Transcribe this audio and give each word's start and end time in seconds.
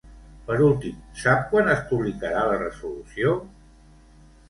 Per 0.45 0.55
últim, 0.67 0.95
sap 1.25 1.45
quan 1.53 1.71
es 1.75 1.85
publicarà 1.93 2.43
la 2.53 2.59
resolució? 2.65 3.41